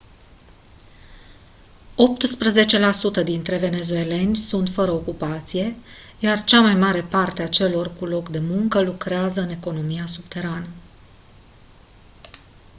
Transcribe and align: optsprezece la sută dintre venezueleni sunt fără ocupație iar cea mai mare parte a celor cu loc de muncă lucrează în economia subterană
optsprezece 1.95 2.79
la 2.79 2.91
sută 2.91 3.23
dintre 3.23 3.57
venezueleni 3.57 4.35
sunt 4.35 4.69
fără 4.69 4.91
ocupație 4.91 5.75
iar 6.19 6.43
cea 6.43 6.61
mai 6.61 6.75
mare 6.75 7.01
parte 7.01 7.41
a 7.41 7.47
celor 7.47 7.93
cu 7.93 8.05
loc 8.05 8.29
de 8.29 8.39
muncă 8.39 8.81
lucrează 8.81 9.41
în 9.41 9.49
economia 9.49 10.05
subterană 10.05 10.67